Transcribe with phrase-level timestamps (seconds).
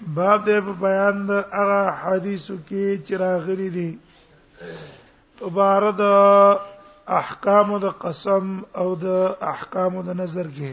[0.00, 3.88] باب دې په بیان د هغه حدیثو کې چې راغلي دي
[5.46, 6.00] عبارت
[7.20, 8.44] احکام د قسم
[8.80, 9.06] او د
[9.52, 10.70] احکام د نظر کې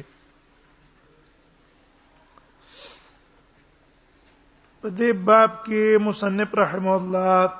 [4.81, 7.53] په دې باب کې مصنف رحم الله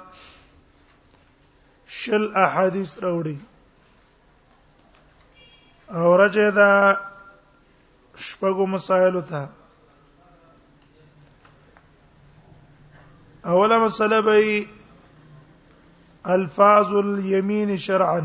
[2.01, 3.37] شل احادیث راوړي
[5.97, 6.73] او رجدا
[8.25, 9.41] شپږو مسائل ته
[13.49, 14.67] اولا مسله به
[16.25, 18.19] الفاظ الیمین شرعا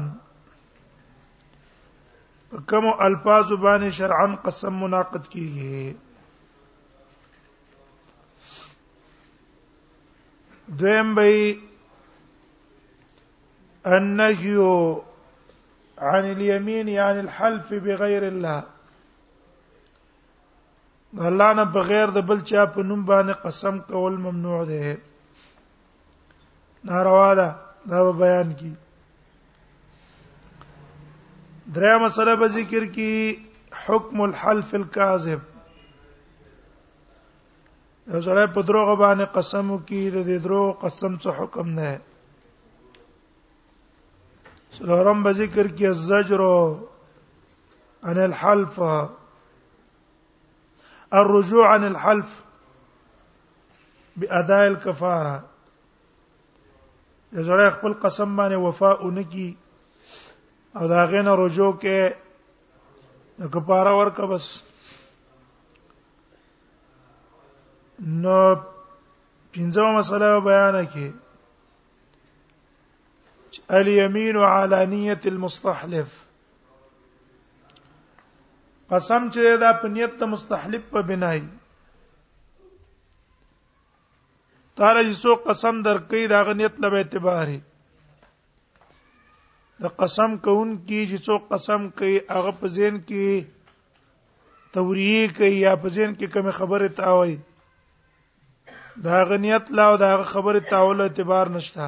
[2.68, 5.94] کوم الفاظ باندې شرعا قسم مناقض کیږي
[10.82, 11.56] دیم به
[13.96, 14.56] النهي
[15.98, 18.64] عن اليمين يعني الحلف بغير الله
[21.14, 24.96] الله نه بغیر د بل چا په نوم باندې قسم کول ممنوع ده
[26.84, 27.48] ناروا ده
[27.90, 28.74] دا به بیان کی
[31.74, 33.44] دریا مسله به ذکر کی
[33.86, 35.40] حکم الحلف الكاذب
[38.12, 41.96] یو سره په دروغ باندې قسم وکي د دې دروغ قسم څه حکم نه
[44.78, 46.40] سلورم به ذکر کی الزجر
[48.04, 48.80] عن الحلف
[51.14, 52.44] الرجوع عن الحلف
[54.16, 55.44] بأداء الكفاره
[57.32, 59.56] زړه خپل قسم باندې وفا اونکی
[60.76, 62.12] او دا غنه رجوع کې
[63.54, 64.62] کفاره ورک بس
[68.00, 68.56] نو
[69.52, 71.10] پنځمه مسله بیان کړي
[73.70, 76.25] الیمین علی المستحلف
[78.92, 81.40] قسم چې دا په نیت ته مستحلف په بنای
[84.80, 87.48] تاره یسو قسم درکې دا غنیت له اعتبار
[89.84, 93.28] د قسم کوون کی یسو قسم کوي هغه په زین کې
[94.76, 97.34] توریه کوي یا په زین کې کوم خبره تاوي
[99.08, 101.84] دا غنیت لا او دا خبره تاول اعتبار نشته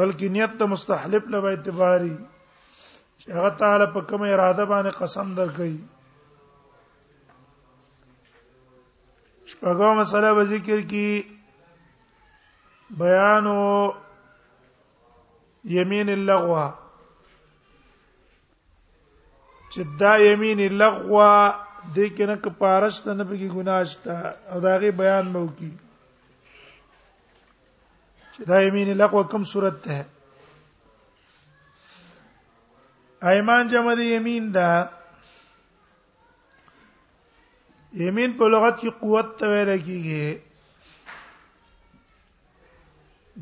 [0.00, 2.12] بلکې نیت ته مستحلف له اعتباري
[3.36, 5.76] هغه تعالی په کومه اراده باندې قسم درکړي
[9.52, 11.08] شپږو مسله به ذکر کی
[13.04, 13.56] بیانو
[15.78, 16.66] یمین اللغوا
[19.72, 21.32] چې دا یمین اللغوا
[21.96, 24.12] د کینه کپارش ته نه پکې ګناشته
[24.52, 25.70] او داغه بیان مو کی
[28.32, 29.96] چې دا یمین اللغوا کوم صورت ته
[33.26, 34.90] ايمان جمع د يمين ده
[38.00, 40.42] یمین په لغت کې قوت ته ویل کیږي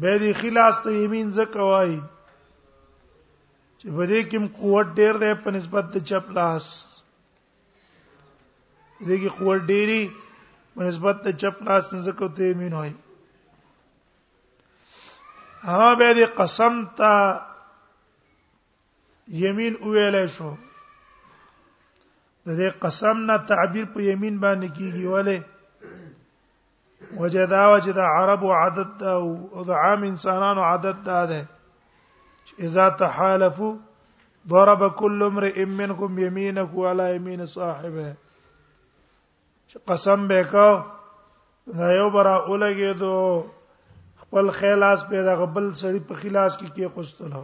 [0.01, 1.95] به دې خلاص ته یمین زکه وای
[3.79, 6.67] چې په دې کې قوت ډېر ده په نسبت د چپ لاس
[9.07, 10.03] دې کې قوت ډېری
[10.75, 12.93] په نسبت د چپ لاس زکه ته یمین وای
[15.69, 17.13] هغه به دې قسم ته
[19.43, 20.51] یمین ویلې شو
[22.47, 25.39] د دې قسم نه تعبیر په یمین باندې کیږي ولې
[27.21, 28.99] وجدا وجدا عرب عادت
[29.53, 31.41] او د عام انسانانو عادت دا ده
[32.65, 33.73] اذا تحالفوا
[34.53, 38.09] ضرب كل امرئ منكم يمينه على يمين صاحبه
[39.89, 40.71] قسم به کا
[41.79, 43.15] دا یو برا اولګه دو
[44.23, 47.43] خپل خیلاس پیدا قبل سړی په خلاص کې کې قستلو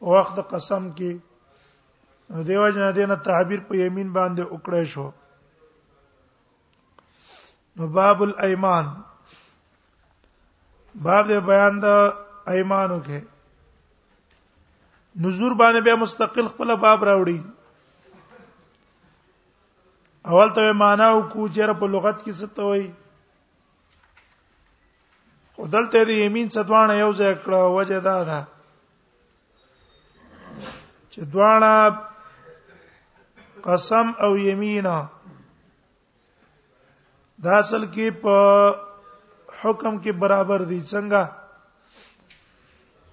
[0.00, 1.16] وخت د قسم کې
[2.46, 5.10] دیو جنا دینه تعبیر په یمین باندې وکړې شو
[7.76, 8.86] نو باب الایمان
[11.08, 11.86] باب د بیان د
[12.52, 13.18] ایمانو کې
[15.24, 17.42] نذور باندې به مستقل خپل باب راوړي
[20.30, 22.90] اول ته معنا او کوچره په لغت کې څه ته وایي
[25.58, 28.38] خدلته د یمین څدوانه یو ځای کړه وجه دا ده
[31.12, 31.74] چې دواړه
[33.68, 34.98] قسم او یمینا
[37.44, 38.36] دا اصل کې په
[39.60, 41.22] حکم کې برابر دي څنګه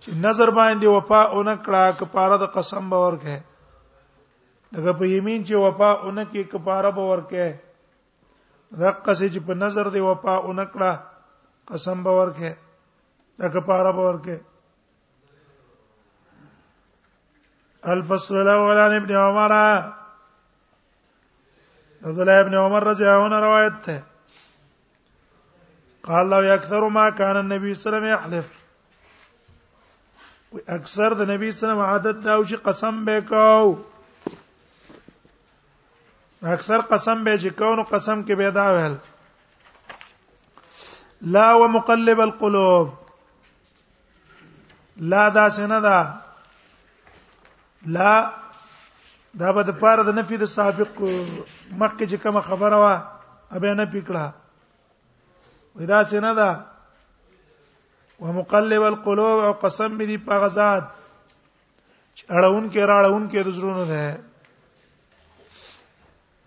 [0.02, 3.38] چې نظر باندې وفا اون کړه کپاره د قسم باور کې
[4.78, 7.46] دغه په یمین چې وفا اون کې کپاره باور کې
[8.80, 10.92] دغه څه چې په نظر دی وفا اون کړه
[11.74, 12.50] قسم باور کې
[13.40, 14.36] دغه کپاره باور کې
[17.88, 19.52] الفصل الاول عن ابن عمر
[22.04, 24.04] عبد الله ابن عمر رجع هنا روايته
[26.04, 28.48] قال لو اكثر ما كان النبي صلى الله عليه وسلم يحلف
[30.52, 33.82] واكثر النبي صلى صلی الله وسلم عادت او شي قسم به
[36.44, 38.98] اكثر قسم به چې قسم کې به دا ویل
[41.22, 42.92] لا ومقلب القلوب
[44.98, 46.25] لا دا سندا
[47.88, 48.12] لا
[49.40, 50.92] دا به د پاره د نفي د سابق
[51.80, 52.96] مخکې چې کوم خبره وا
[53.56, 54.32] ابه نه پکړه
[55.76, 56.52] ودا سينه دا
[58.20, 60.84] ومقلب القلوب او قسم دې په غزاد
[62.30, 64.06] اړهون کې راړهون کې د زړونو ده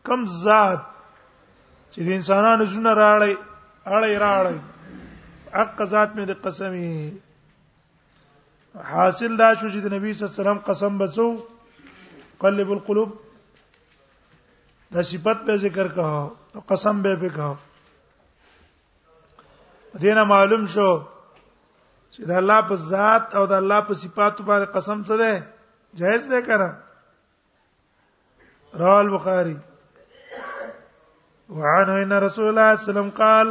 [0.06, 0.80] کم ذات
[1.92, 3.34] چې د انسانانو زړه راړي
[3.86, 4.58] اړي راړي
[5.58, 6.92] حق ذات مې د قسمي
[8.76, 11.26] حاصل دا شو چې د نبی صلی الله علیه وسلم قسم بچو
[12.42, 13.10] قلب القلوب
[14.94, 16.30] دا صفت به ذکر کها
[16.68, 17.56] قسم به به کها
[20.00, 20.88] دینه معلوم شو
[22.12, 25.32] چې د الله په ذات او د الله په صفاتو باندې قسم څه ده
[25.98, 26.70] جائز ده کړه
[28.82, 29.56] رواه البخاري
[31.56, 33.48] وعنه ان رسول الله صلی الله علیه وسلم قال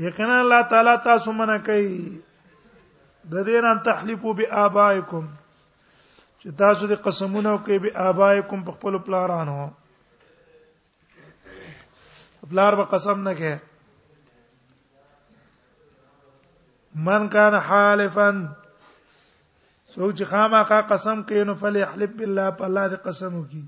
[0.03, 1.87] یقینا الله تعالی تاسو منه کوي
[3.31, 5.25] د دې نه تحلیفو بآبائکم
[6.41, 9.57] چې تاسو د قسمونه کوي بآبائکم په خپل پلارانو
[12.51, 13.51] پلار به قسم نه کوي
[17.09, 18.29] من کان حالفا
[19.95, 23.61] سوچ خامہ کا قسم کینو فلیحلف بالله په الله دې قسم وکي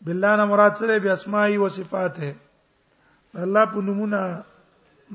[0.00, 2.30] بالله نه مراد څه دی به اسماء او صفات ده
[3.46, 4.20] الله په نمونه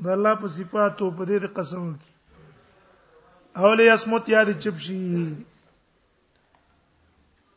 [0.02, 2.12] د الله په صفاتو په دې قسم وکي
[3.62, 5.00] اولې اسمت یاد چپ شي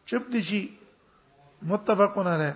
[0.10, 0.62] چپ دي شي
[1.72, 2.56] متفقون علیه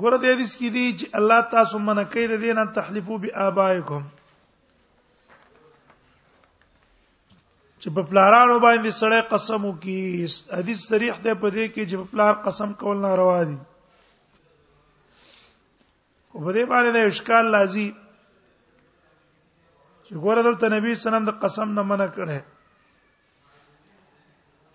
[0.00, 4.02] ګوره دې حدیث کې دي چې الله تاسو منکې د دینه تحلیفو بآبائکم
[7.82, 10.00] چې په پلارانو باندې سړی قسم وکي
[10.56, 13.54] حدیث صریح ده په دې کې چې په پلار قسم کول ناروا دي
[16.32, 17.86] او په دې باندې د اشکال لازم
[20.04, 22.38] چې ګوره دلته نبی سلام د قسم نه منع کړي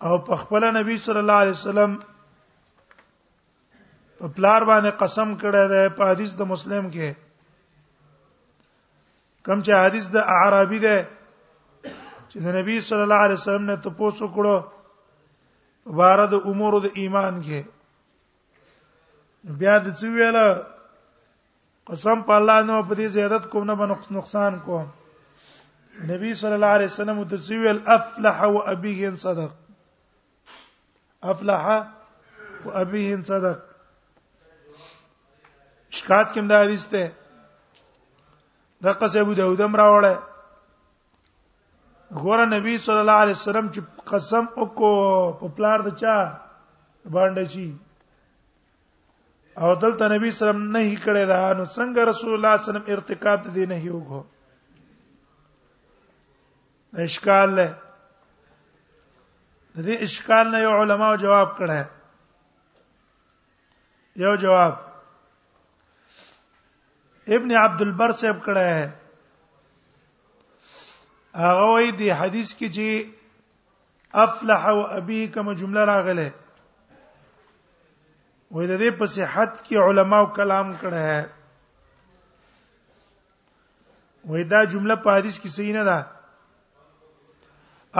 [0.05, 1.91] او په خپل نبی صلی الله علیه وسلم
[4.17, 7.09] په پلار باندې قسم کړی دی په حدیث د مسلم کې
[9.45, 10.95] کم چې حدیث د اعرابي ده
[12.35, 14.55] چې د نبی صلی الله علیه وسلم نه تاسو کړو
[15.99, 17.59] بارد امور د ایمان کې
[19.61, 20.45] بیا د څه ویله
[21.91, 24.85] قسم په الله نو په دې زیادت کوم نه بنقص نقصان کوم
[26.11, 29.51] نبی صلی الله علیه وسلم د څه ویل افلح و ابيه صدق
[31.35, 31.73] افلح و
[32.81, 33.57] ابيه صدق
[36.03, 37.03] شکایت کوم دا حدیث ته
[38.81, 40.15] دغه څه ابو داود هم راوړل
[42.13, 43.81] غور نبی صلی الله علیه وسلم چې
[44.11, 46.15] قسم وکړو په پلار د چا
[47.13, 47.65] باندې چی
[49.61, 52.51] او دلته نبی صلی الله علیه وسلم نه کړی دا نو څنګه رسول الله صلی
[52.51, 54.21] الله علیه وسلم ارتکاب دې نه یوغو
[57.07, 57.67] اشکال له
[59.85, 61.77] دې اشکال نه یو علماو جواب کړه
[64.25, 64.73] یو جواب
[67.37, 68.65] ابن عبد البر صاحب کړه
[71.35, 72.89] هغه وایي دی حدیث کې چې
[74.23, 76.29] افلح او ابي کوم جمله راغله
[78.53, 81.21] وې د دې په صحت کې علماو کلام کړه ہے
[84.29, 85.97] وې دا جمله په حدیث کې صحیح نه ده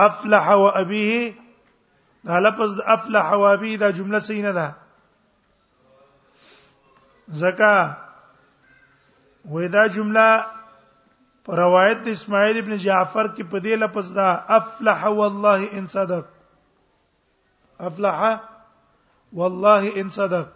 [0.08, 1.20] افلح و ابيه
[2.30, 4.68] دا لفظ د افلح و ابي دا جمله صحیح نه ده
[7.28, 7.72] زکه
[9.44, 10.26] وې دا جمله
[11.46, 16.24] پر روایت د اسماعیل ابن جعفر کې په دې لفظ دا افلح والله ان صدق
[17.88, 18.18] افلح
[19.40, 20.46] والله ان صدق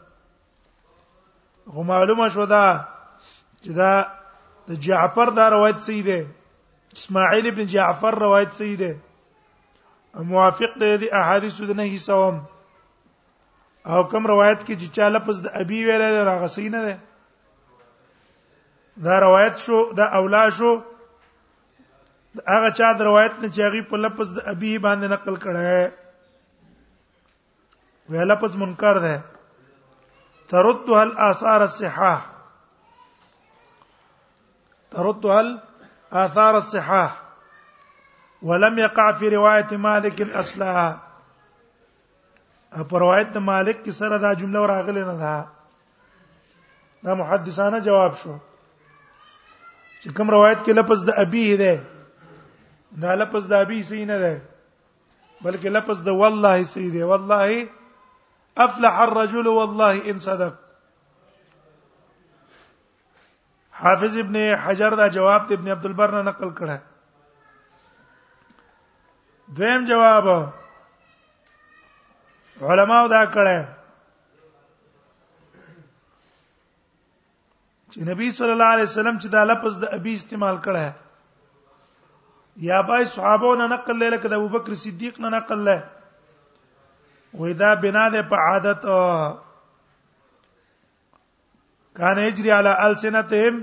[1.75, 2.65] غو معلومه شو دا
[3.63, 3.93] چې دا
[4.71, 6.19] د جعفر دا روایت صحیح ده
[6.99, 8.91] اسماعیل ابن جعفر روایت صحیح ده
[10.33, 12.37] موافق ده د احادیث د نهي سوم
[13.93, 16.95] او کوم روایت کې چې چا لفظ د ابي ویل راغسی نه ده
[19.05, 20.75] دا روایت شو دا اولا شو
[22.49, 25.89] هغه چا د روایت نه چاغي په لفظ د ابي باندې نقل کړه
[28.13, 29.15] وی لفظ منکر ده
[30.53, 32.21] تردها الاثار الصحاح
[34.91, 37.17] تردها الاثار الصحاح
[38.51, 40.87] ولم يقع في روايه مالك الاصلها
[42.93, 45.49] په روایت مالک کې سره دا جمله راغلې نه ده
[47.11, 48.37] دا محدثانه جواب شو
[50.03, 51.73] چې کوم روایت کې لفظ د ابي ده
[53.05, 54.35] دا لفظ د ابي سي نه ده
[55.45, 57.51] بلکې لفظ د والله سي ده والله
[58.67, 60.55] افلح الرجل والله ان صدق
[63.81, 66.79] حافظ ابن حجر دا جواب ته ابن عبد البر نه نقل کړه
[69.61, 70.27] دویم جواب
[72.71, 73.69] علماء دا کړه
[77.93, 80.85] چې نبی صلی الله علیه وسلم چې دا لفظ د ابي استعمال کړه
[82.71, 85.83] یا بای صحابو نه نقل لري کده ابوبکر صدیق نه نقل لري
[87.39, 88.83] وې دا بنا ده په عادت
[92.01, 93.59] کان یجری علی السنتهم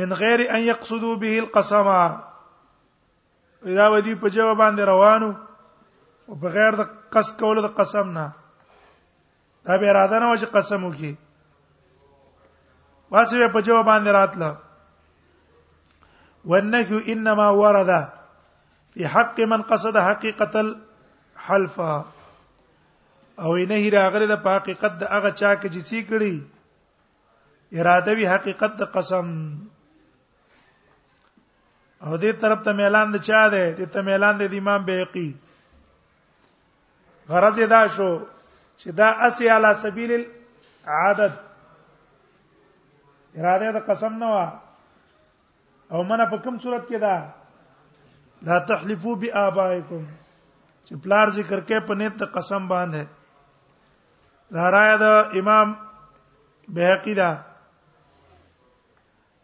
[0.00, 1.88] من غیر ان یقصدوا به القسم
[3.78, 5.30] دا ودی په جواب باندې روانو
[6.28, 6.82] او بغیر د
[7.16, 8.26] قص کولو د قسم نه
[9.68, 11.12] دا به اراده نه و چې قسم وکړي
[13.12, 14.50] واسه په جواب باندې راتله
[16.52, 17.90] والنفي انما ورد
[18.94, 21.76] في حق من قصد حقيقه الحلف
[23.40, 26.34] او نه راغره د حقیقت د هغه چا کې جسی کړي
[27.80, 29.26] اراده وی حقیقت د قسم
[32.06, 35.28] او دې طرف ته اعلان د چا ده دې ته اعلان د امام بهقي
[37.34, 38.10] غرض دا شو
[38.78, 41.34] چې دا اسی علی سبیل العادت
[43.38, 44.46] اراده د قسم نه وا
[45.92, 47.16] او منه په کوم صورت کې دا
[48.48, 50.02] لا تحلفو بآبائکم
[50.86, 53.02] چې پلار ذکر کې په نیت ته قسم باندې
[54.54, 55.68] دا رايه د امام
[56.74, 57.30] بهقی دا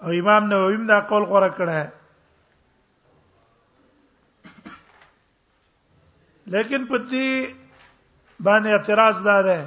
[0.03, 1.89] او امام نووی دا قول غوړه کړه ہے
[6.53, 7.29] لیکن پتی
[8.45, 9.63] باندې اعتراض دار ہے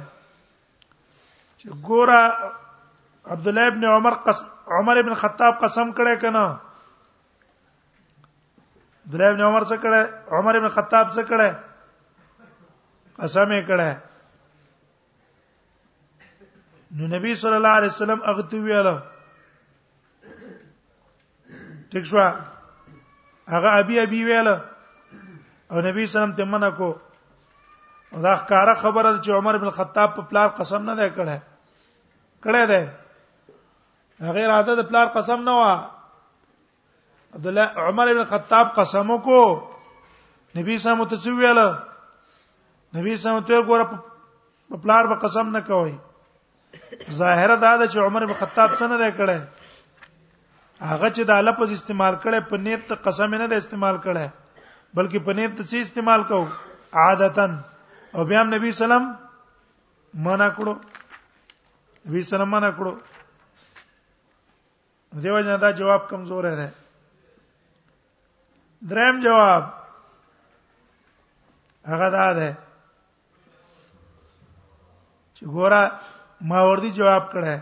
[1.58, 2.24] چې ګوره
[3.26, 6.42] عبد الله ابن عمر قسم عمر ابن خطاب قسم کړه کنه
[9.04, 11.58] عبد الله ابن عمر څه کړه عمر ابن خطاب څه کړه
[13.18, 14.00] قسم یې کړه
[16.96, 19.00] نو نبی صلی الله علیه وسلم هغه ته ویاله
[21.92, 22.18] ټیک شو
[23.52, 24.60] هغه ابي ابي ویاله
[25.70, 26.90] او نبی سلام ته منع کو
[28.10, 31.38] دا ښکارا خبره چې عمر بن خطاب په پلار قسم نه دی کړه
[32.42, 32.88] کړه دی
[34.26, 35.70] هغه راته د پلار قسم نه وا
[37.38, 39.44] عبد الله عمر ابن خطاب قسم وکړو
[40.58, 41.58] نبی سم ته څو ویل
[42.98, 43.84] نبی سم ته ګوره
[44.68, 45.96] په پلار به قسم نه کوي
[47.20, 52.14] ظاهره دا ده چې عمر ابن خطاب څنګه ده کړه هغه چې دا لفظ استعمال
[52.22, 54.28] کړي په نیت ته قسم نه ده استعمال کړي
[55.00, 56.44] بلکې په نیت ته څه استعمال کو
[57.06, 57.58] عادتن
[58.16, 59.12] او بیا نبی سلام
[60.28, 60.74] منع کړو
[62.06, 62.96] نبی سلام منع کړو
[65.20, 66.66] دیو جنا دا جواب کمزور دی
[68.90, 69.62] دریم جواب
[71.90, 72.50] هغه دا ده
[75.36, 75.80] چې ګوره
[76.52, 77.56] ماوردی جواب کړه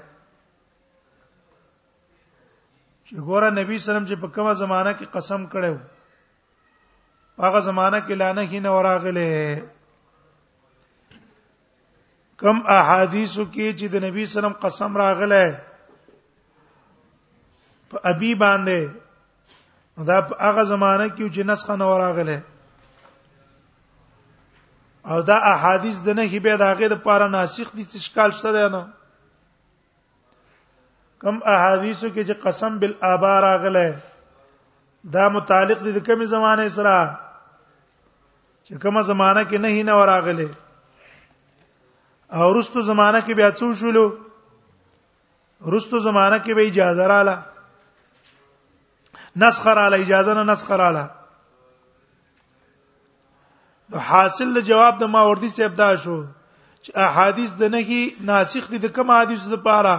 [3.07, 5.75] چې ګوره نبی سلام چې په کومه زمانہ کې قسم کړو
[7.47, 9.29] هغه زمانہ کې لانه هی نه وراغله
[12.45, 15.43] کم احادیثو کې چې د نبی سلام قسم راغله
[17.91, 20.17] په ابي باندې دا
[20.49, 22.39] هغه زمانہ کې چې نسخه نه وراغله
[25.15, 28.69] او دا احادیث د نه هیبه د هغه د پاره ناسخ دي چې ښکال شته
[28.77, 28.83] نه
[31.25, 33.87] کم احادیثو کې چې قسم بالآبا راغله
[35.19, 36.97] دا متعلق دي د کومه زمانه سره
[38.65, 40.49] چې کومه زمانہ کې نه نه وراغله
[42.39, 44.07] او رستو زمانہ کې بیا څو شولو
[45.77, 47.37] رستو زمانہ کې به اجازه رااله
[49.37, 51.05] نسخ رااله اجازه نه نسخ رااله
[53.91, 56.19] نو حاصل جواب د ماوردی سے ابدا شو
[56.83, 59.95] چې احادیث د نه کی ناسخ دي د کوم حدیث د پاره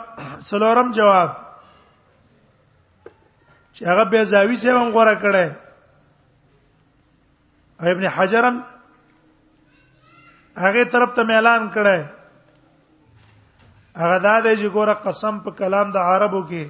[0.49, 1.31] څلورم جواب
[3.75, 5.47] چې هغه به زاوی سه هم غوړه کړي
[7.95, 8.57] ابن حجرم
[10.67, 12.01] هغه طرف ته اعلان کړي
[14.05, 16.65] هغه دا دی چې ګوره قسم په کلام د عربو کې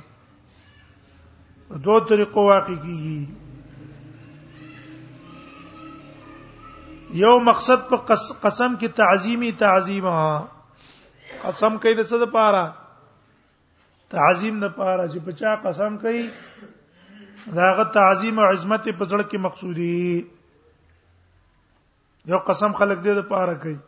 [1.85, 3.23] دوه طریقو واقع کیږي
[7.25, 7.97] یو مقصد په
[8.45, 10.17] قسم کې تعظیمی تعظیمه
[11.43, 12.65] قسم کوي د څه د پاره
[14.15, 16.23] تعظیم نه پاره چې بچا قسم کوي
[17.59, 20.31] داغه تعظیم او عظمت په ځړ کې مقصودی
[22.33, 23.79] یو قسم خلق دې د پاره کوي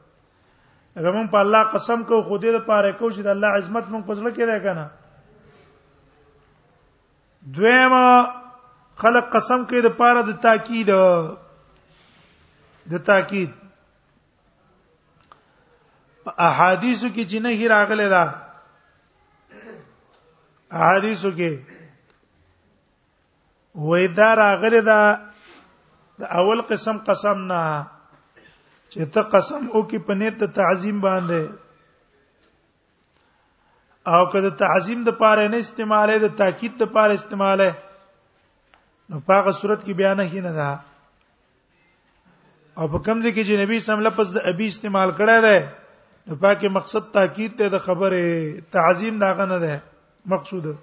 [1.01, 3.91] هغه مون په الله قسم کو خو دې د پاره کو چې د الله عظمت
[3.93, 4.87] مون په ځړ کې ده کنه
[7.59, 8.05] دویمه
[9.03, 10.91] خلق قسم کوي د پاره د تاکید
[12.93, 13.58] د تاکید
[16.37, 18.25] احادیثو کې چې نه هی راغله دا
[20.81, 21.51] احادیثو کې
[23.87, 24.99] وې دا راغله دا
[26.21, 27.63] د اول قسم قسم نه
[28.93, 31.49] چې ته قسم او کې په نیت تعظیم باندې
[34.17, 37.73] او که د تعظیم د پاره نه استعماله د تاکید د پاره استعماله
[39.11, 40.69] نو په هغه صورت کې بیان هي نه ده
[42.79, 45.11] او په کوم ځای کې چې نبی صلی الله علیه وسلم لفظ د ابي استعمال
[45.11, 45.59] کړی دی
[46.29, 48.17] نو پاکه مقصد تاکید ته د خبره
[48.75, 49.79] تعظیم داغه نه ده
[50.33, 50.75] مقصود د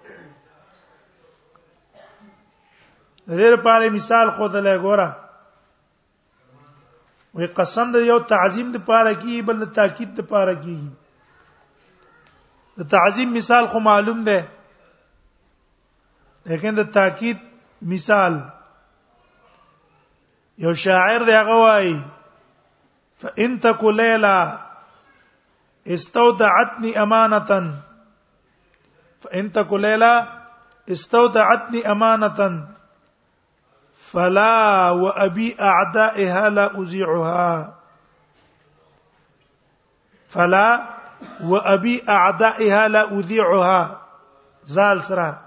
[3.40, 5.06] دې لپاره مثال خود له ګوره
[7.36, 10.76] وې قسم د یو تعظیم د لپاره کی بل د تاکید د لپاره کی
[12.82, 14.44] د تعظیم مثال خو معلوم ده
[16.56, 17.38] لیکن د تاکید
[17.96, 18.42] مثال
[20.68, 21.98] یو شاعر دی هغه وایي
[23.24, 24.38] فان تک لیلا
[25.94, 27.80] استودعتني امانه
[29.22, 30.28] فان تكو ليله
[30.92, 32.68] استودعتني امانه
[34.12, 37.76] فلا وابي اعدائها لا ازيعها
[40.30, 40.90] فلا
[41.44, 44.02] وابي اعدائها لا اذيعها
[44.64, 45.42] زال سرا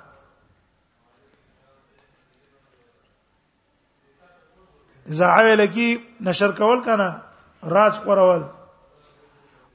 [5.06, 7.22] اذا لکی نشر كول کنه
[7.64, 8.57] راج قرول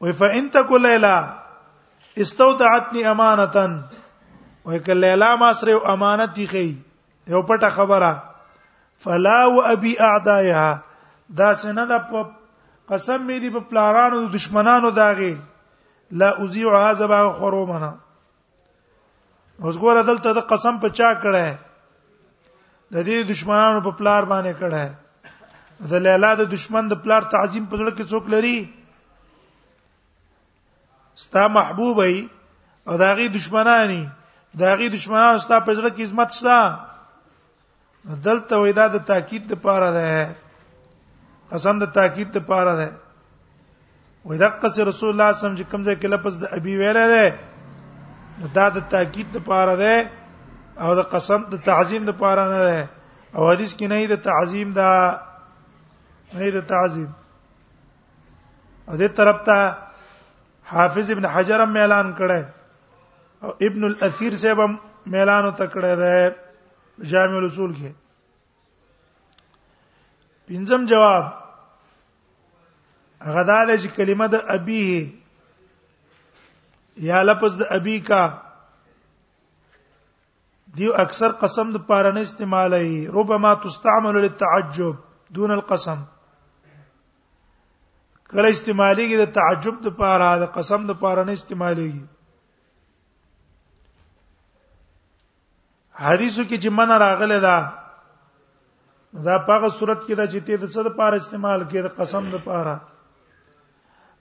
[0.03, 1.15] وای فان تک لیلا
[2.23, 3.75] استودعتنی امانتن
[4.65, 6.63] وای ک لیلا ما سره امانت دی خي
[7.27, 8.23] یو پټه خبره
[9.05, 10.77] فلا و ابي اعدائها
[11.39, 12.25] دا سند په
[12.93, 15.31] قسم می دی په پلارانو د دشمنانو داغه
[16.23, 17.91] لا اوزیع هذا با خرومنا
[19.61, 21.55] اوس ګوره دلته د قسم په چا کړه
[22.93, 27.77] د دې دشمنانو په پلار باندې کړه د لیلا د دشمن د پلار تعظیم په
[27.77, 28.57] ځړ کې څوک لري
[31.15, 32.29] ستا محبوب ای
[32.87, 34.09] او داغي دشمنانی
[34.59, 36.57] داغي دشمنان ستا په ځړه کې عزت ستا
[38.27, 40.11] دلته وېدا د تاکید لپاره ده
[41.51, 42.87] قسم د تاکید لپاره ده
[44.29, 47.25] وېدا قص رسول الله سم چې کمزې کې لپس د ابي ویره ده
[48.57, 49.95] دا د تاکید لپاره ده
[50.83, 52.81] او د قسم د تعظیم لپاره نه ده
[53.35, 54.91] او حدیث کې نه د تعظیم دا
[56.35, 57.09] نه د تعظیم
[58.89, 59.59] او دې طرف ته
[60.71, 62.41] حافظ ابن حجر هم اعلان کړه
[63.45, 64.77] او ابن الاثیر صاحب هم
[65.19, 66.15] اعلان وکړه ده
[67.13, 67.91] جامع الاصول کې
[70.51, 71.23] پنځم جواب
[73.35, 74.85] غدا د کلمه د ابي
[77.09, 78.23] یا لفظ د ابي کا
[80.77, 84.95] دیو اکثر قسم د پاره نه استعمالي ربما تستعمل للتعجب
[85.39, 85.99] دون القسم
[88.33, 92.05] کله استعماليږي د تعجب د پاره د قسم د پاره نه استعماليږي
[96.03, 97.57] حدیثو کې چې من راغله دا
[99.27, 102.23] دا پاغه صورت کې دا چې ته د څه د پاره استعمال کې د قسم
[102.35, 102.75] د پاره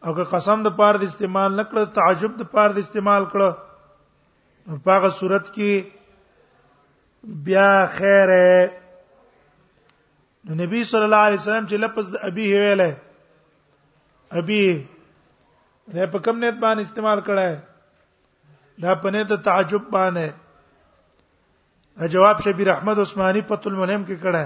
[0.06, 4.80] او که قسم د پاره د استعمال نه کړ تعجب د پاره د استعمال کړ
[4.90, 8.68] پاغه صورت کې بیا خیره
[10.50, 12.88] نو نبی صلی الله علیه وسلم چې لپس د ابي ویله
[14.40, 14.60] ابي
[15.94, 17.46] نه په کم نیت باندې استعمال کړه
[18.84, 20.26] دا په نه ته تعجب باندې
[22.14, 24.44] جواب شبیر احمد عثماني پتو الملهم کې کړه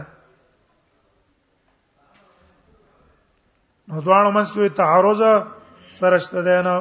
[3.89, 5.21] نو دوانو منځ کې تعارض
[6.01, 6.75] سرشته ده نه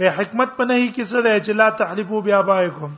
[0.00, 2.92] به حکمت په نه کې څه ده چې لا تحلفو بیا بایکم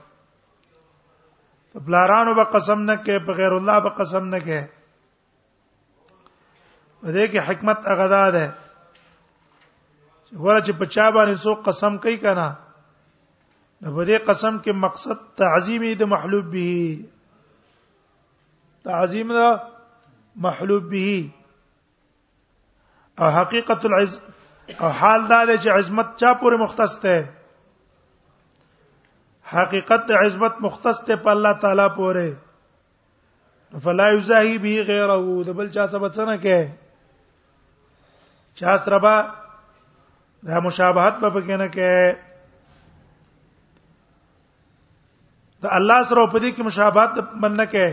[1.87, 4.60] پلارانو به قسم نه کې په غیر الله به قسم نه کې
[7.12, 8.46] دې کې حکمت هغه ده
[10.40, 12.48] غواړي چې په چا باندې څو قسم کوي کنه
[13.80, 16.66] نو په دې قسم کې مقصد تعظیم د محلوب به
[18.90, 19.38] تعظیم د
[20.46, 21.10] محلوب به
[23.22, 24.12] او حقیقت العز
[24.82, 27.16] او حال دا ده چې عظمت چا پورې مختص ده
[29.52, 32.30] حقیقت عظمت مختص ده په الله تعالی پورې
[33.84, 35.18] فلا یزاهی به غیره
[35.50, 36.66] د بل چا سبب څنګه کوي
[38.54, 39.16] چا سره به
[40.46, 41.94] دا مشابهت په پکې نه کې
[45.64, 47.10] ته الله سره په دې کې مشابهت
[47.42, 47.86] باندې کې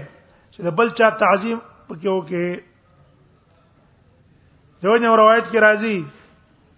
[0.52, 2.46] چې د بل چا تعظیم پکې وکې
[4.84, 5.98] دونه روایت کې راځي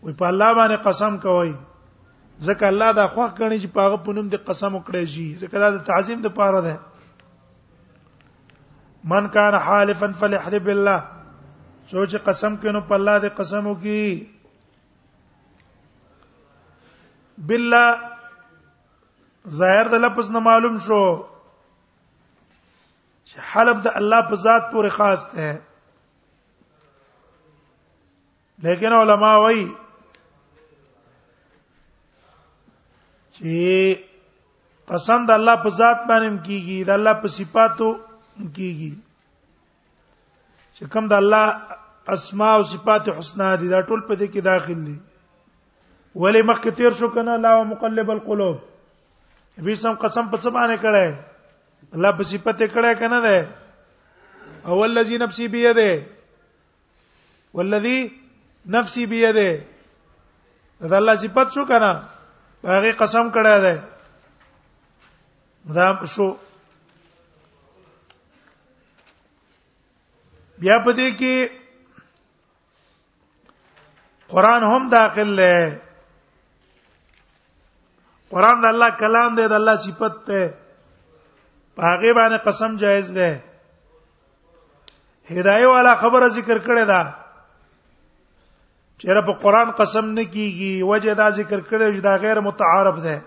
[0.04, 1.52] وي په الله باندې قسم کوي
[2.48, 5.78] ځکه الله دا خوښ کړي چې پاغه پونم دې قسم وکړي شي ځکه دا د
[5.92, 6.76] تعظیم د پاره ده
[9.12, 11.00] من کان حالفا فليحلف بالله
[11.92, 14.04] سوچ قسم کینو په الله دې قسم وکي
[17.50, 17.88] بالله
[19.60, 21.02] ظاهر د لفظ نه معلوم شو
[23.28, 25.50] چې حلب د الله په ذات پورې خاص ده
[28.68, 29.68] لیکن علما وایي
[33.36, 33.54] چې
[34.90, 37.90] قسم د الله په ذات باندې کیږي د الله په صفاتو
[38.56, 38.92] کیږي
[40.78, 41.46] چې کوم د الله
[42.16, 44.96] اسماء او صفات حسنا دي دا ټول په دې کې داخل دي
[46.22, 48.56] ولې مخکې تیر شو کنه لا مقلب القلوب
[49.60, 53.38] نبی سم قسم په څه باندې کړه الله په صفت کړه کنه ده
[54.74, 55.92] او الذي نفسي بيده
[57.60, 58.00] والذي
[58.78, 59.52] نفسي بيده
[60.94, 61.92] دا الله صفت شو کنه
[62.72, 63.76] هغه قسم کړه ده
[65.78, 66.28] دا شو
[70.62, 71.36] بیا په دې کې
[74.32, 75.80] قران هم داخل لې
[78.34, 80.40] قران د الله کلام دی د الله صفت ته
[81.78, 83.42] پاګې باندې قسم جایز ده
[85.30, 87.02] هدايه والا خبره ذکر کړې ده
[89.00, 93.18] چیرې په قران قسم نه کیږي وجه دا ذکر کړې چې دا غیر متعارف ده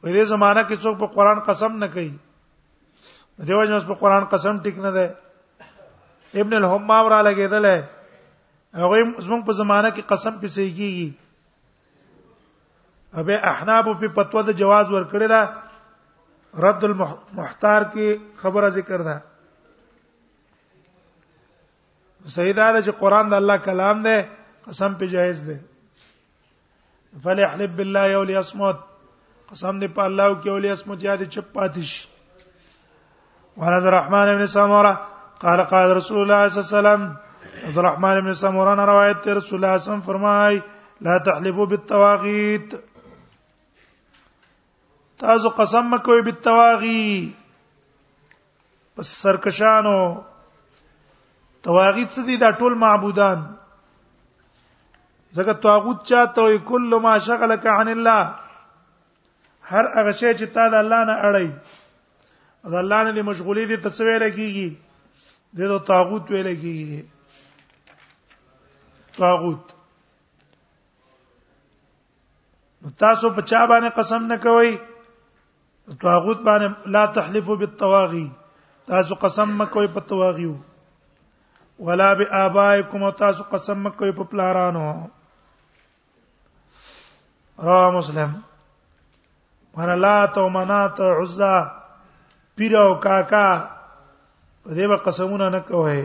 [0.00, 2.14] په دې زمانہ کې څوک په قران قسم نه کوي
[3.44, 5.14] دیو جن اوس په قران قسم ټیک نه ده
[6.42, 7.66] ابن الحمام را لګیدل
[8.80, 11.12] هغه زموږ په زمانہ کې قسم پسېږي
[13.20, 15.42] ابه احناب په پتو د جواز ورکړی دا
[16.66, 19.16] رد المحتار کې خبره ذکر ده
[22.40, 24.26] سیدا چې قران د الله کلام ده
[24.68, 25.60] قسم په جایز ده
[27.24, 28.76] فليحلف بالله وليصمت
[29.50, 31.94] قسم دې په الله او کې وليصمت یاد چپ پاتش
[33.56, 35.06] وعن عبد الرحمن بن سمره
[35.42, 37.16] قال قال رسول الله صلى الله عليه وسلم
[37.68, 40.58] عبد الرحمن بن سمره نے روایت تے رسول اللہ صلی اللہ علیہ وسلم فرمائے
[41.06, 42.74] لا تحلفوا بالتواغيت
[45.24, 47.00] تاسو قسم مکوئ بالتواغي
[48.96, 49.96] پس سرکشانو
[51.68, 53.42] تواغیت څه دي دا ټول معبودان
[55.40, 60.86] ځکه تواغوت چاته وي کله ما شغلک عن الله هر هغه شی چې تا د
[60.86, 61.50] الله نه اړای
[62.70, 64.68] د الله نه د مشغولې دي تسویل کیږي
[65.56, 67.00] د دې طاغوت ویل کیږي
[69.18, 69.64] طاغوت
[73.04, 74.70] تاسو په چا باندې قسم نه کوئ
[76.06, 78.24] طاغوت باندې لا تحلفوا بالطواغي
[78.90, 80.54] تاسو قسم مکوئ په طواغیو
[81.86, 84.86] ولا بآبائكم تاسو قسم مکوئ په پلارانو
[87.70, 88.30] را مسلم
[89.78, 91.56] وانا لا تومنات عزا
[92.56, 93.46] پیر او کاکا
[94.62, 96.00] په دې به قسمونه نه کوي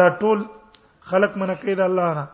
[0.00, 0.38] دا ټول
[1.10, 2.24] خلق منه کوي د الله نه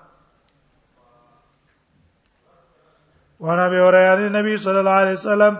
[3.46, 5.54] وانا به اوره نبی صلی الله علیه وسلم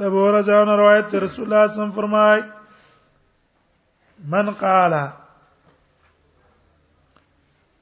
[0.00, 2.40] د بوره ځان روایت رسول الله صم فرمای
[4.36, 4.94] من قال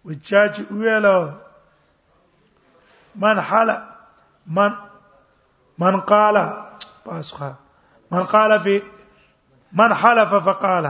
[0.06, 1.20] وچا چې ویلو
[3.22, 3.76] من حلا
[4.58, 4.72] من
[5.78, 6.36] من قال
[7.06, 7.50] پاسخه
[8.10, 8.78] من قال فی
[9.78, 10.86] من حلف فقال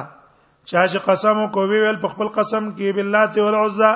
[0.65, 3.93] چا چې قسم کو ویل په خپل قسم کې بالله او العزى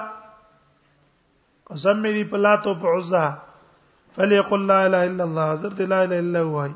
[1.70, 3.24] قسم دې په لات او په عزى
[4.16, 6.66] فليقل لا اله الا الله حضرت لا اله الا هو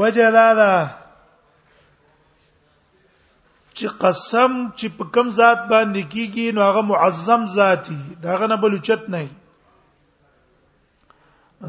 [0.00, 0.70] وجدادا
[3.74, 9.08] چې قسم چې په کوم ذات باندې کیږي نو هغه معظم ذاتی داغه نه بلوچت
[9.16, 9.26] نه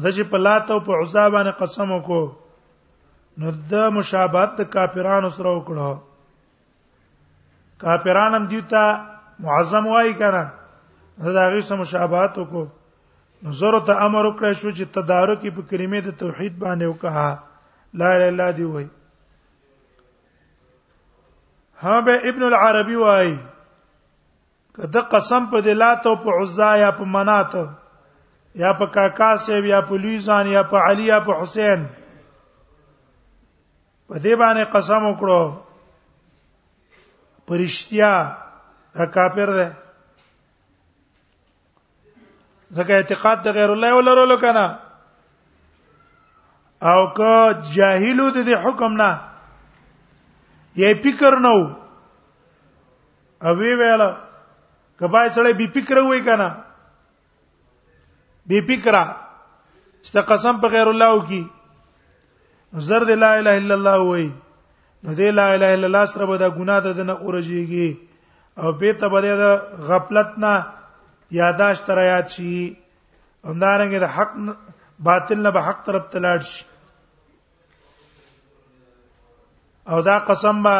[0.02, 2.24] د چې په لات او په عزا باندې قسم وکړو
[3.40, 5.90] نو د مشابهت د کافرانو سره وکړو
[7.84, 8.84] کافرانو هم دیوتا
[9.44, 10.42] معظم وای کنه
[11.36, 12.66] دا هغه سره مشابهت وکړو
[13.42, 17.30] نو زره ته امر وکړ شو چې تدارکی په کلمې د توحید باندې وکړه
[18.02, 18.86] لا اله الا دی وای
[21.84, 23.32] ها به ابن العربي وای
[24.76, 27.64] کده قسم په دلات او په عزا یا په مناته
[28.62, 31.86] یا په کاکا سیب یا په لویزان یا په علی یا په حسین
[34.08, 35.42] په دې باندې قسم وکړو
[37.46, 38.12] پرشتیا
[38.98, 39.66] دا کافر ده
[42.76, 44.66] ځکه اعتقاد د غیر الله ولرلو کنه
[46.90, 49.10] او که جاهلو د دې حکم نه
[50.76, 51.56] یې فکر نو
[53.48, 54.02] او وی ویل
[55.00, 56.63] کبای سره بي فکر وای کنه
[58.48, 61.42] بی فکره است قسم په غیر الله وکي
[62.88, 64.26] زرد لا اله الا الله وای
[65.04, 67.88] نو دې لا اله الا الله سره به دا ګناه ده نه اورجيږي
[68.60, 69.52] او به ته به دا
[69.88, 70.54] غفلت نه
[71.40, 72.52] یاداشت را یاد شي
[73.48, 74.34] همدارنګه د حق
[75.06, 76.64] باطل نه به حق طرف تلاړ شي
[79.90, 80.76] او دا قسم به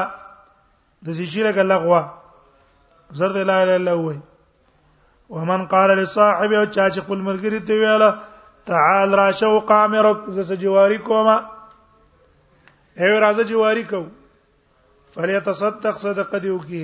[1.04, 2.00] د شي شي لګ لغوا
[3.20, 4.18] زرد لا اله الا الله وای
[5.34, 8.10] ومن قال لصاحب او چا چې خپل مرګري ته ویاله
[8.70, 11.34] تعال را شو قامرک زس جواری کوما
[13.02, 14.00] ایو راځه جواری کو
[15.16, 16.82] فليتصدق صدقه دیو کی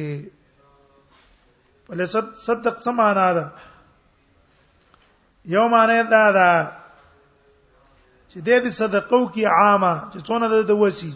[1.90, 3.44] فليتصدق سمانا ده
[5.54, 6.48] یو معنی دا ده
[8.30, 11.12] چې دې دې صدقو کی عامه چې څونه د وسی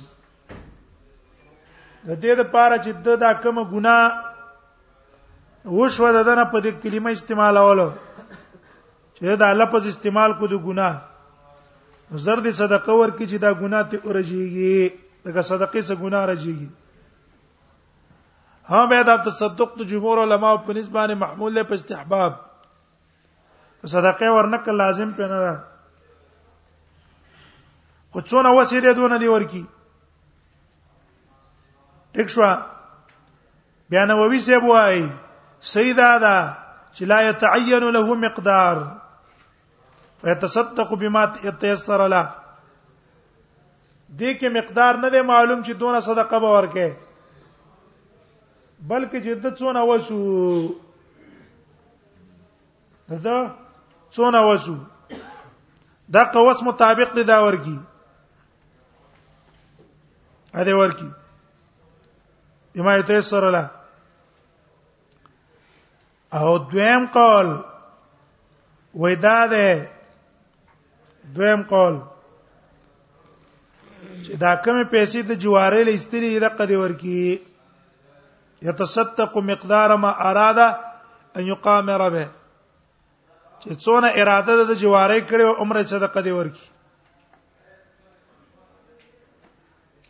[2.07, 2.91] د دې لپاره چې
[3.25, 4.31] دا کوم ګناه
[5.73, 7.89] وشو د دنه په دې کلمه استعمال اولو
[9.17, 10.97] چې دا لفظ استعمال کو د ګناه
[12.25, 14.93] زرد صدقه ورکړي چې دا ګناه ته ورجیږي
[15.35, 16.69] دا صدقه څخه ګناه راځيږي
[18.71, 22.33] ها به دا تصدق د جمهور علما په نسبانه محمول له په استحباب
[23.97, 25.55] صدقه ورنک لازم پنه ده
[28.13, 29.65] خو څونه وسیله دونه دی ورکی
[32.15, 32.47] ټیک شو
[33.91, 35.07] بیا نو وی سی بوای
[35.73, 36.37] سیدا دا
[36.95, 38.77] چې لا يتعين له مقدار
[40.23, 42.23] فيتصدق بما يتيسر له
[44.19, 46.87] دې کې مقدار نه دی معلوم چې دونه صدقه به ورکه
[48.91, 50.19] بلکې جدت څونه وسو
[53.29, 53.39] دا
[54.15, 54.77] څونه وسو
[56.17, 57.79] دا قوس مطابق دی دا ورکی
[60.55, 61.09] ا دې ورکی
[62.75, 63.65] بما يتيسر له
[66.41, 67.49] او دویم قول
[69.03, 69.67] وېدا ده
[71.35, 71.95] دویم قول
[74.25, 77.23] چې دا کومه پیسې د جوارې له استری رقه دی ورکی
[78.69, 80.59] يتصدق مقدار ما اراد
[81.37, 82.27] ان يقام ربه
[83.63, 86.67] چې څونه اراده د جوارې کړي او عمره صدقه دی ورکی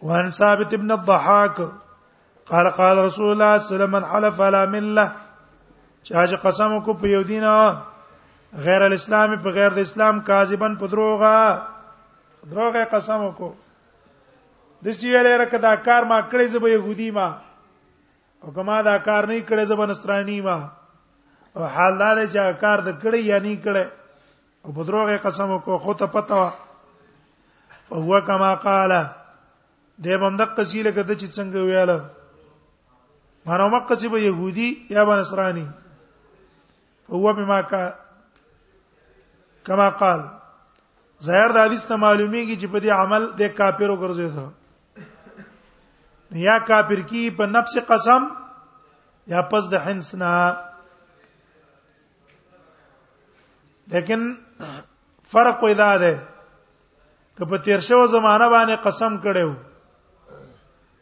[0.09, 1.57] وان ثابت ابن الضحاك
[2.53, 5.07] قال قال رسول الله صلى الله عليه وسلم من حلف على مله
[6.05, 7.53] چا چې قسم کو په یو دینه
[8.67, 11.37] غیر الاسلام په غیر د اسلام کاذبن په دروغه
[12.51, 13.49] دروغه قسم کو
[14.85, 17.29] د سی ویلې راکه دا کار ما کړی زبې يهودي ما
[18.43, 20.57] او کما دا کار نه کړی زبې نصرانی ما
[21.57, 23.85] او حال دا دی چې کار د کړی یا نه کړی
[24.65, 26.51] او په دروغه قسم کو خو ته پته وا
[27.93, 28.93] فهو کما قال
[30.05, 32.01] دې بم د قصیله کده چې څنګه ویاله
[33.49, 35.67] مانو مکه چې به يهودي یا به نصرانی
[37.11, 37.89] هو بما کا
[39.65, 40.21] کما قال
[41.25, 44.49] ظاهر د حدیث ته معلومیږي چې په دې عمل د کافر وګرځیدو
[46.47, 48.23] یا کافر کی په نفس قسم
[49.33, 50.57] یا پس د حنس نه
[53.93, 54.35] لیکن
[55.33, 56.19] فرق وېدا ده
[57.39, 59.55] که په تیر شو زمانہ باندې قسم کړو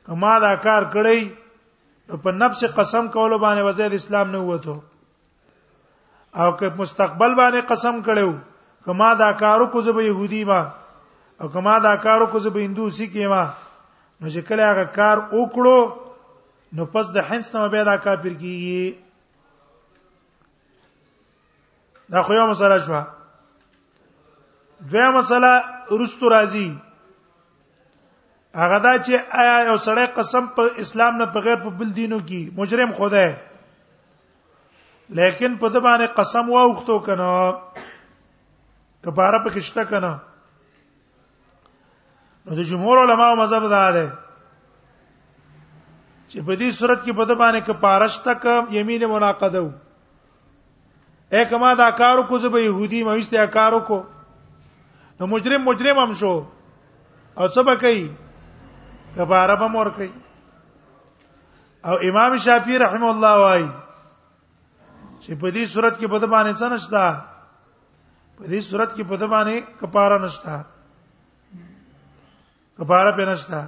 [0.06, 1.30] کما دا کار کړی
[2.22, 4.78] په نفس قسم کول باندې وزید اسلام نه وته
[6.34, 8.32] او که مستقبل باندې قسم کړو
[8.84, 10.60] کما دا کارو کو زبې يهودي ما
[11.40, 13.44] او کما دا کارو کو زبې هندوسي کې ما
[14.20, 15.80] نو چې کله هغه کار وکړو
[16.78, 18.84] نو پس د هنس نه به دا کافر کیږي
[22.16, 23.02] دا خو یو مسله شوه
[24.90, 25.52] دویمه مسله
[26.02, 26.68] رستو راضي
[28.64, 29.14] هغه دا چې
[29.44, 33.30] آیا یو سړی قسم په اسلام نه بغیر په بل دینو کې مجرم خدای
[35.08, 37.28] لیکن په د باندې قسم واوختو کنه
[39.04, 40.12] کفاره پکې شته کنه
[42.46, 44.06] نو د جمهور علماو مذهب دا ده
[46.28, 49.72] چې په دې صورت کې په د باندې کفاره شته ک یمین مناقضه
[51.34, 54.02] اے کما دا کارو کو زبې يهودي مېسته کارو کو
[55.20, 56.34] نو مجرم مجرم هم شو
[57.36, 58.08] او څه به کوي
[59.18, 60.12] کفاره به مور کوي
[61.90, 63.68] او امام شافعي رحم الله وایي
[65.24, 67.04] چې په دې صورت کې بده باندې څه نشتا
[68.38, 70.54] په دې صورت کې بده باندې کفاره نشتا
[72.78, 73.60] کفاره په نشتا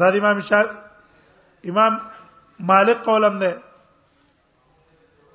[0.00, 1.92] دا د امام شافعي امام
[2.70, 3.52] مالک قولم ده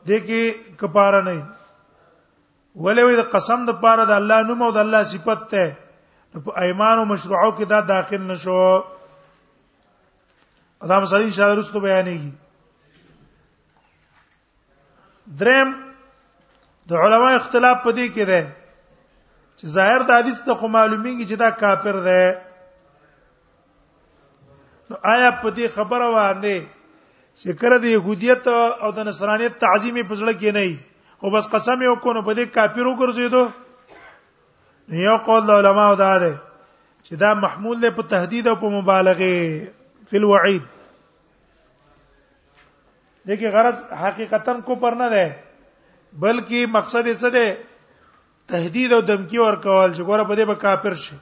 [0.08, 0.42] د کې
[0.82, 1.36] کفاره نه
[2.84, 5.64] ولې وي د قسم د پاره د الله نوم او د الله صفت ته
[6.46, 8.70] په ايمان او مشروعو کې دا داخل نشو
[10.86, 12.32] ادم صحیح انشاء الله رسو بیانېږي
[15.40, 15.72] دریم
[16.90, 18.42] د علما اختلاف پدې کې ده
[19.58, 22.42] چې ظاهر د حدیث ته خو معلومیږي چې دا کافر ده
[24.90, 26.56] نو آیا پدې خبره وانه
[27.40, 28.48] چې کړه د يهودیت
[28.84, 30.78] او د نصرانیت تعظیم په ځړه کې نه
[31.24, 33.44] او بس قسم یې وکړو په دې کافر وګرځیدو
[34.92, 36.32] یو قول علماء دا ده
[37.06, 39.32] چې دا محمول له په تهدید او په مبالغه
[40.10, 40.64] فی الوعید
[43.28, 45.36] دغه غرض حقیقتا کفر نه ده
[46.24, 50.94] بلکې مقصد یې څه ده تهدید او دمکی ورکول چې ګوره په دې به کافر
[51.06, 51.16] شي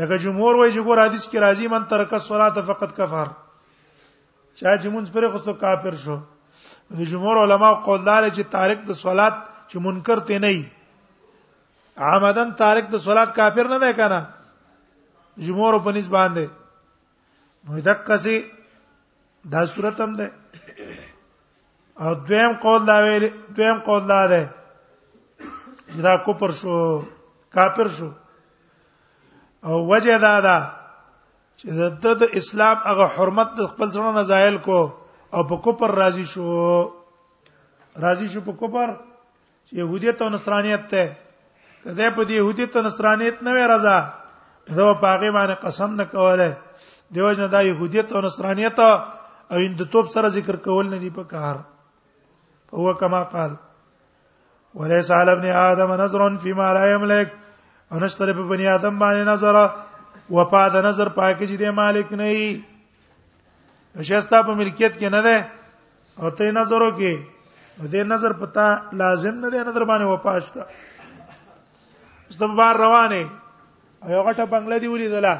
[0.00, 4.88] لکه جمهور وایي چې ګوره حدیث کې راځي من ترک الصلاه فقط کفر چا چې
[4.96, 6.18] مونږ پرې خوستو کافر شو
[7.00, 9.38] د جمهور علما قول دار چې تارک د صلات
[9.70, 10.64] چې منکر ته نه وي
[12.10, 14.20] عامدن تارک د صلات کافر نه ده کنه
[15.46, 16.46] جمهور په نسبت باندې
[17.68, 18.36] نو دقه سي
[19.50, 20.32] دا صورت هم ده
[22.00, 23.24] او دویم قول دا ویل
[23.56, 24.50] دویم قول دا ده
[26.02, 27.02] دا کوپر شو
[27.54, 28.10] کافر شو
[29.64, 30.58] او وجه دا ده
[31.58, 31.68] چې
[32.04, 34.92] د اسلام هغه حرمت د خپل ځړو نه زایل کو
[35.34, 36.46] او په کوپر راضي شو
[37.96, 38.88] راضي شو په کوپر
[39.66, 41.16] چې يهوديت او نصرانيت ته
[41.84, 43.96] کله په دې يهوديت او نصرانيت نه وې رضا
[44.76, 46.56] دا په هغه باندې قسم نه کوله
[47.10, 49.15] دیوژن دا يهوديت او نصرانيت ته
[49.52, 51.54] او ان د توپ سره ذکر کول نه دی په کار
[52.82, 53.52] هو کما قال
[54.78, 57.28] وليس على ابن ادم نظر فيما لا يملك
[57.92, 59.56] او نشتره په بني ادم باندې نظر
[60.38, 62.52] وفا د نظر پاکه چې دی مالک نه وي
[64.10, 65.38] شستا په ملکیت کې نه ده
[66.22, 67.14] او ته نظرو کې
[67.92, 68.66] دې نظر پتا
[69.02, 70.62] لازم نه دی نظر باندې وپاشته
[72.30, 73.22] استبار روانه
[74.04, 75.34] او یو غټه بنگله دی ولیدله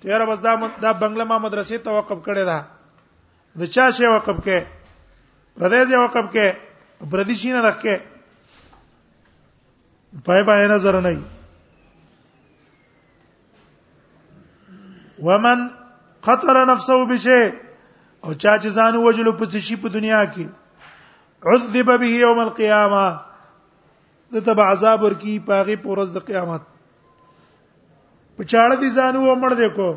[0.00, 2.58] تیر بس دا دا بنگله ما مدرسې توقف کړې ده
[3.60, 4.58] د چا شی وقف کې
[5.60, 6.46] پردې شی وقف کې
[7.12, 7.94] پردې شي نه دک کې
[10.26, 11.12] پای پای نظر نه
[15.28, 15.58] ومن
[16.26, 17.44] خطر نفسه بشيء
[18.24, 20.44] او چا چې ځان وجلو په شي په دنیا کې
[21.54, 23.06] عذب به يوم القيامه
[24.36, 26.62] د تبع عذاب ورکی پاغي پورز د قیامت
[28.36, 29.88] په چاړه دي ځان و مړ دې کو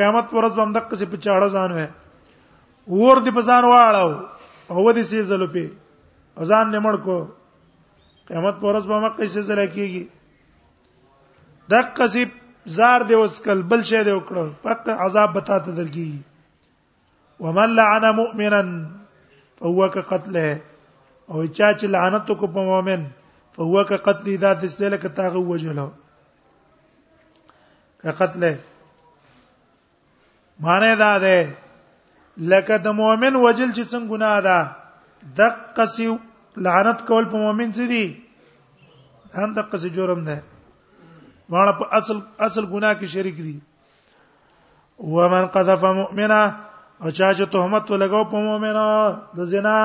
[0.00, 1.86] قیامت پورز باندې قصې په چاړه ځان وې
[2.90, 4.26] ور دې بازار واړو
[4.70, 5.64] او ودی سي زلو پی
[6.48, 7.16] ځان دې مړ کو
[8.28, 10.04] قیامت پر ورځ به مکه سي زل کېږي
[11.72, 12.30] د قصيب
[12.76, 16.12] زار دې وسکل بل شي دې وکړو فقط عذاب بتا ته دلګي
[17.44, 18.60] ومن لعن مؤمنا
[19.60, 20.46] فهو كقتله
[21.30, 23.00] او چا چې لعنت کو په مؤمن
[23.56, 25.88] فهو كقتل دا د استله کتا غو وجلو
[28.04, 28.52] کقتله
[30.64, 31.38] معنی دا ده
[32.38, 34.58] لکه د مؤمن وجل چې څنګه ګناه ده
[35.38, 35.40] د
[35.76, 36.06] قصي
[36.66, 38.04] لعنت کول په مؤمن څه دي
[39.38, 40.40] هم د قصي جرم ده
[41.50, 42.16] مړه په اصل
[42.46, 43.56] اصل ګناه کې شریک دي
[45.14, 46.42] ومن قذف مؤمنا
[47.02, 48.86] او چا چې تهمت ولګاو په مؤمنا
[49.38, 49.78] د زنا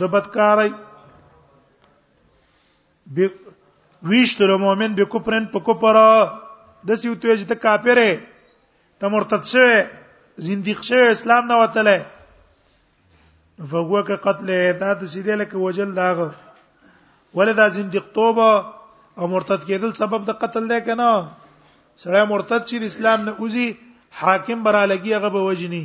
[0.00, 0.70] د بدکارۍ
[4.08, 6.06] ویشتل مؤمن به کوپرن په کوپره
[6.88, 8.08] د سیو ته چې ته کافره
[9.00, 9.76] ته مرتد شوه
[10.38, 12.06] زنديق شوی اسلام نه وتله
[13.70, 14.46] فغوه ک قتل
[14.80, 16.34] دا د سیده لکه وجل داغه
[17.40, 18.66] ولدا زنديق توبه
[19.18, 21.12] او مرتد کېدل سبب د قتل دی کنه
[21.98, 23.68] سړی مرتد چې اسلام نه اوزي
[24.22, 25.82] حاکم برالګي هغه به وجني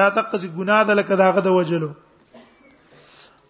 [0.00, 1.90] دا تقص ګناه ده لکه داغه د وجلو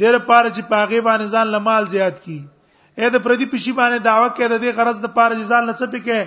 [0.00, 2.38] دیر پاره چې پاغي باندې ځان لمال زیات کی
[2.98, 6.18] اې د پردي پشي باندې داوا کې د دې غرض د پاره ځان لڅ پکې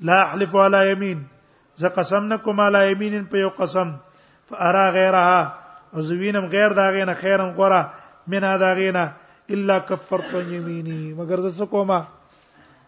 [0.09, 1.23] لا احلف ولا یمین
[1.81, 3.91] زه قسم نه کوم علی یمین په یو قسم
[4.51, 5.41] فارا غیرها
[5.93, 7.81] او زوینم غیر داغه نه خیرم غره
[8.33, 9.03] مینا داغه نه
[9.57, 11.99] الا کفرت یمینی مگر زه کومه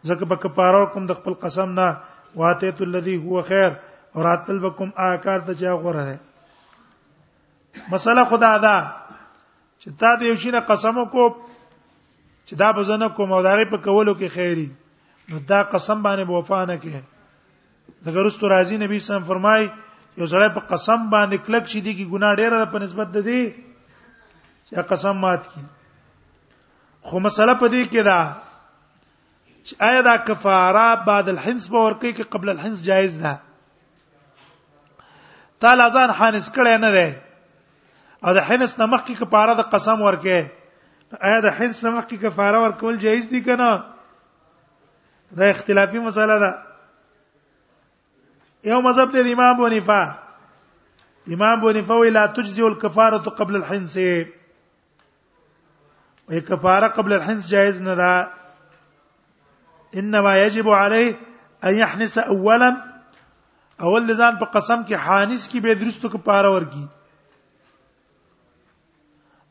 [0.10, 1.97] زکه په کفاره کوم د خپل قسم نه
[2.41, 3.72] واتیت الذی هو خیر
[4.16, 6.20] او راتل بكم آکار ته چا غوره ده
[7.91, 8.91] مسله خدا ده
[9.82, 11.28] چې تا دې یو شینه قسم کو
[12.47, 14.70] چې دا به زنه کوم او داغه په کولو کې خیری
[15.30, 16.95] نو دا قسم باندې وفا نه کې
[18.07, 19.62] دغه رستو راضي نبی سم فرمای
[20.18, 23.43] یو سړی په قسم باندې کلک شي دی کی ګناه ډیره په نسبت ده دی
[24.68, 25.62] چې قسم مات کی
[27.09, 28.20] خو مسله په دې کې ده
[29.66, 33.34] چې آیا دا کفاره بعد الحنس به ورکه کې قبل الحنس جایز ده
[35.62, 37.09] تعالی ځان حانس کړي نه دی
[38.26, 40.38] او د حنس نمخ کی کفاره د قسم ورکه
[41.30, 43.70] آیا د حنس نمخ کی کفاره ورکول جایز دي کنه
[45.41, 46.51] دا اختلافي مسله ده
[48.72, 50.01] یو مذهب دی امام ابو حنیفه
[51.36, 53.95] امام ابو وی لا تجزی الکفاره قبل الحنس
[56.30, 58.12] وی کفاره قبل الحنس جایز نه ده
[60.01, 61.09] انما يجب عليه
[61.70, 62.70] ان يحنس اولا
[63.86, 66.86] اول ځان په قسم کې حانس کې به درستو کپاره ورکی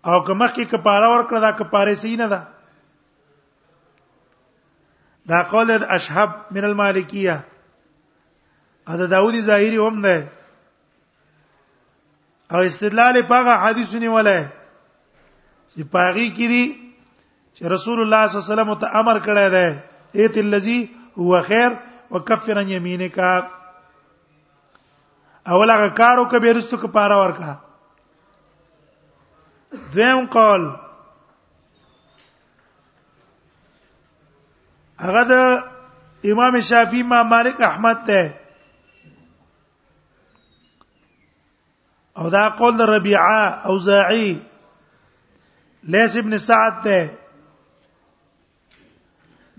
[0.09, 2.41] او کومه کې کپاره ورکړه دا کپاره سي نه ده
[5.33, 7.37] دا قول اشهب من المالکیه
[9.03, 10.16] دا داوودی ظاهری هم ده
[12.55, 14.41] او استدلال په هغه حدیثونه ولای
[15.70, 16.66] چې پاغي کې دي
[17.55, 19.78] چې رسول الله صلی الله علیه وسلم ته امر کړی دی
[20.20, 20.83] ایت الذی
[21.16, 21.70] هو خیر
[22.12, 23.18] وکفرن یمینک
[25.53, 27.51] اول هغه کارو کبه رستو ک پاره ورکا
[29.95, 30.63] دیم قول
[35.07, 35.33] هغه د
[36.35, 38.23] امام شافعي ما مالک احمد ته
[42.19, 44.31] او دا قول د ربيعه او زاعي
[45.97, 46.99] لیس ابن سعد ته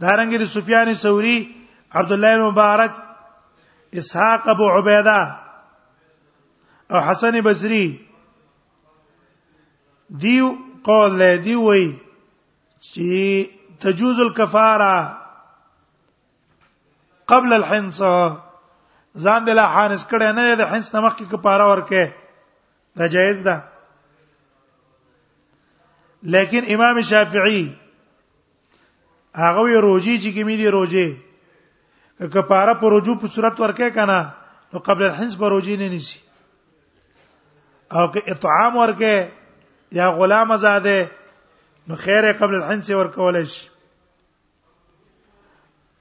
[0.01, 1.37] دارنګه د سفیان ثوري
[2.01, 2.93] عبد الله مبارک
[3.99, 5.19] اسحاق ابو عبیده
[6.93, 7.85] او حسن بصري
[10.21, 10.37] دی
[10.87, 11.83] قول له دی وای
[12.85, 13.09] چې
[13.83, 15.17] تجوز الكفاره
[17.33, 17.97] قبل الحنس
[19.23, 22.03] ځان دلا حانس کړه نه د حنس نمخ کې کفاره ورکه
[23.01, 23.53] دا جایز ده
[26.35, 27.61] لیکن امام شافعي
[29.45, 31.07] هغه روجي چې کې مې دي روجي
[32.35, 34.19] کفاره پر رجوع په صورت ورکه کنه
[34.73, 36.19] نو قبل الحنس پر روجي نه نشي
[37.91, 39.31] او که اطعام ورکه
[39.91, 41.11] یا غلام آزاده
[41.87, 43.69] نو خیر قبل الحنس ورکول شي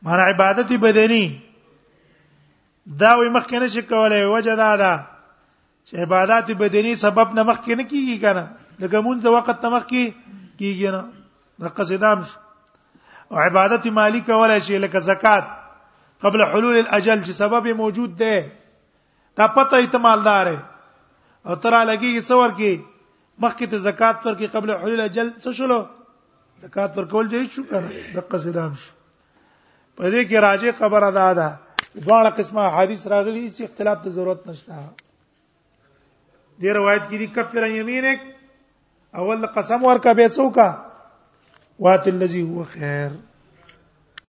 [0.02, 1.42] معنی عبادت بدنی
[2.98, 5.06] دا وي مخکې نشي کولای وجه دا ده
[5.86, 10.14] چې عبادت بدنی سبب نه مخکې نه کیږي کنه لکه مونږ وخت ته مخکې
[10.58, 11.04] کیږي نه
[11.58, 12.24] د قصدام
[13.30, 15.44] او عبادت مالی کولای شي لکه زکات
[16.22, 18.50] قبل حلول الاجل چې سبب موجود ده
[19.36, 20.46] دا پته احتمال دار
[21.46, 22.72] او تر لګي څور کې
[23.42, 25.78] مخکې ته زکات پر کې قبل حلول اجل څه شلو
[26.64, 28.92] زکات پر کول جاي شو کنه د قصیدام شو
[30.00, 31.48] په دې کې راځي خبر ادا ده
[32.04, 34.74] دواړه قسمه حدیث راغلي چې اختلاف ته ضرورت نشته
[36.60, 38.20] دې روایت کې دي کفر یمینک
[39.22, 40.68] اول قسم ورکا به څوکا
[41.86, 43.20] وات الذي هو خير